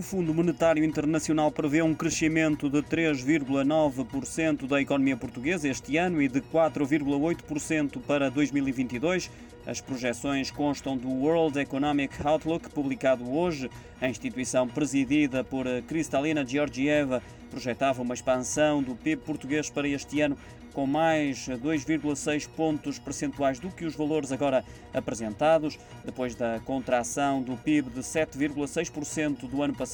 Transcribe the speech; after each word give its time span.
O 0.00 0.02
Fundo 0.02 0.32
Monetário 0.32 0.82
Internacional 0.82 1.52
prevê 1.52 1.82
um 1.82 1.94
crescimento 1.94 2.70
de 2.70 2.80
3,9% 2.80 4.66
da 4.66 4.80
economia 4.80 5.14
portuguesa 5.14 5.68
este 5.68 5.98
ano 5.98 6.22
e 6.22 6.26
de 6.26 6.40
4,8% 6.40 8.00
para 8.06 8.30
2022. 8.30 9.30
As 9.66 9.78
projeções 9.82 10.50
constam 10.50 10.96
do 10.96 11.10
World 11.10 11.60
Economic 11.60 12.14
Outlook, 12.26 12.70
publicado 12.70 13.30
hoje. 13.30 13.70
A 14.00 14.08
instituição 14.08 14.66
presidida 14.66 15.44
por 15.44 15.66
Kristalina 15.86 16.46
Georgieva 16.46 17.22
projetava 17.50 18.00
uma 18.00 18.14
expansão 18.14 18.82
do 18.82 18.94
PIB 18.94 19.20
português 19.20 19.68
para 19.68 19.86
este 19.86 20.22
ano 20.22 20.38
com 20.72 20.86
mais 20.86 21.48
2,6 21.48 22.48
pontos 22.48 22.98
percentuais 22.98 23.58
do 23.58 23.68
que 23.70 23.84
os 23.84 23.94
valores 23.94 24.32
agora 24.32 24.64
apresentados. 24.94 25.78
Depois 26.04 26.34
da 26.34 26.60
contração 26.60 27.42
do 27.42 27.56
PIB 27.56 27.90
de 27.90 28.00
7,6% 28.00 29.48
do 29.48 29.62
ano 29.62 29.74
passado, 29.74 29.89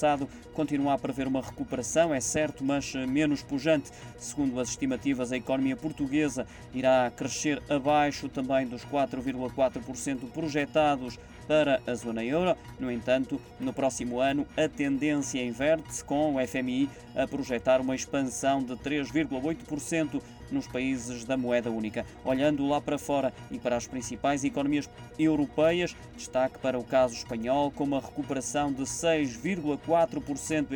continua 0.53 0.95
a 0.95 0.99
prever 0.99 1.27
uma 1.27 1.41
recuperação, 1.41 2.15
é 2.15 2.21
certo, 2.21 2.65
mas 2.65 2.95
menos 2.95 3.43
pujante. 3.43 3.91
Segundo 4.19 4.59
as 4.61 4.71
estimativas, 4.71 5.33
a 5.33 5.37
economia 5.37 5.77
portuguesa 5.77 6.47
irá 6.75 7.11
crescer 7.15 7.63
abaixo 7.69 8.29
também 8.29 8.67
dos 8.67 8.85
4,4% 8.85 10.31
projetados 10.33 11.19
para 11.47 11.81
a 11.87 11.95
zona 11.95 12.25
euro. 12.25 12.57
No 12.79 12.91
entanto, 12.91 13.41
no 13.59 13.73
próximo 13.73 14.21
ano, 14.21 14.47
a 14.57 14.69
tendência 14.69 15.45
inverte-se, 15.45 16.05
com 16.05 16.35
o 16.35 16.47
FMI 16.47 16.89
a 17.15 17.27
projetar 17.27 17.81
uma 17.81 17.95
expansão 17.95 18.63
de 18.63 18.75
3,8% 18.75 20.21
nos 20.51 20.67
países 20.67 21.25
da 21.25 21.37
moeda 21.37 21.71
única. 21.71 22.07
Olhando 22.25 22.67
lá 22.67 22.81
para 22.81 22.99
fora 22.99 23.33
e 23.51 23.59
para 23.59 23.77
as 23.77 23.87
principais 23.87 24.45
economias 24.45 24.89
europeias, 25.19 25.97
destaque 26.17 26.59
para 26.59 26.79
o 26.79 26.85
caso 26.85 27.15
espanhol, 27.15 27.71
com 27.71 27.85
uma 27.85 28.01
recuperação 28.01 28.73
de 28.73 28.83
6,4% 28.83 29.79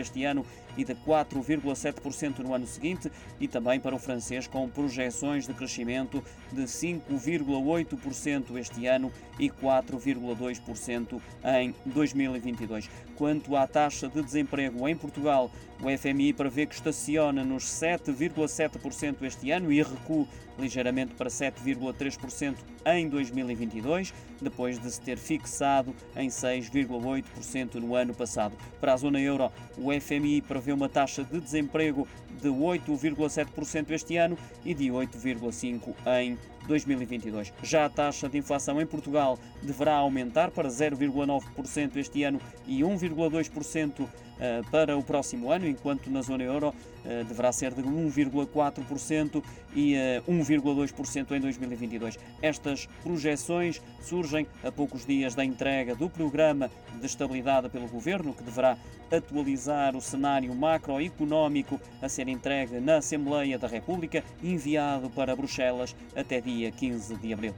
este 0.01 0.27
ano 0.27 0.45
e 0.81 0.85
de 0.85 0.95
4,7% 0.95 2.39
no 2.39 2.55
ano 2.55 2.67
seguinte, 2.67 3.13
e 3.39 3.47
também 3.47 3.79
para 3.79 3.95
o 3.95 3.99
francês, 3.99 4.47
com 4.47 4.67
projeções 4.69 5.47
de 5.47 5.53
crescimento 5.53 6.25
de 6.51 6.63
5,8% 6.63 8.57
este 8.57 8.87
ano 8.87 9.13
e 9.39 9.51
4,2% 9.51 11.21
em 11.61 11.75
2022. 11.85 12.89
Quanto 13.15 13.55
à 13.55 13.67
taxa 13.67 14.09
de 14.09 14.23
desemprego 14.23 14.89
em 14.89 14.97
Portugal, 14.97 15.51
o 15.83 15.99
FMI 15.99 16.33
prevê 16.33 16.65
que 16.65 16.75
estaciona 16.75 17.45
nos 17.45 17.65
7,7% 17.65 19.23
este 19.23 19.51
ano 19.51 19.71
e 19.71 19.83
recua 19.83 20.27
ligeiramente 20.59 21.15
para 21.15 21.29
7,3% 21.29 22.57
em 22.87 23.09
2022, 23.09 24.13
depois 24.41 24.79
de 24.79 24.91
se 24.91 25.01
ter 25.01 25.17
fixado 25.17 25.95
em 26.17 26.29
6,8% 26.29 27.75
no 27.75 27.95
ano 27.95 28.15
passado. 28.15 28.57
Para 28.81 28.93
a 28.95 28.97
zona 28.97 29.21
euro, 29.21 29.51
o 29.79 29.89
FMI 29.99 30.43
prevê 30.43 30.70
uma 30.73 30.89
taxa 30.89 31.25
de 31.25 31.41
desemprego 31.41 32.07
de 32.41 32.49
8,7% 32.49 33.91
este 33.91 34.17
ano 34.17 34.37
e 34.65 34.75
de 34.75 34.87
8,5% 34.87 35.95
em 36.21 36.39
2022. 36.71 37.53
Já 37.63 37.85
a 37.85 37.91
taxa 37.91 38.29
de 38.29 38.39
inflação 38.39 38.81
em 38.81 38.87
Portugal 38.87 39.39
deverá 39.61 39.95
aumentar 39.97 40.51
para 40.53 40.69
0,9% 40.69 41.97
este 41.97 42.23
ano 42.23 42.41
e 42.67 42.81
1,2% 42.81 44.09
eh, 44.43 44.63
para 44.71 44.97
o 44.97 45.03
próximo 45.03 45.53
ano, 45.53 45.67
enquanto 45.67 46.11
na 46.11 46.23
zona 46.23 46.45
euro 46.45 46.75
eh, 47.05 47.25
deverá 47.25 47.53
ser 47.53 47.75
de 47.75 47.83
1,4% 47.83 49.45
e 49.75 49.95
1,2% 50.27 51.33
eh, 51.33 51.37
em 51.37 51.41
2022. 51.41 52.19
Estas 52.41 52.87
projeções 53.03 53.83
surgem 54.01 54.47
a 54.65 54.73
poucos 54.73 55.05
dias 55.05 55.35
da 55.35 55.45
entrega 55.45 55.95
do 55.95 56.09
programa 56.09 56.71
de 56.99 57.05
estabilidade 57.05 57.69
pelo 57.69 57.87
governo, 57.87 58.33
que 58.33 58.43
deverá 58.43 58.79
atualizar 59.11 59.95
o 59.95 60.01
cenário 60.01 60.55
macroeconómico 60.55 61.79
a 62.01 62.09
ser 62.09 62.27
entregue 62.27 62.81
na 62.81 62.97
Assembleia 62.97 63.59
da 63.59 63.69
República, 63.69 64.25
enviado 64.43 65.11
para 65.11 65.37
Bruxelas 65.37 65.95
até 66.17 66.41
dia 66.61 66.71
15 66.71 67.17
de 67.17 67.33
abril. 67.33 67.55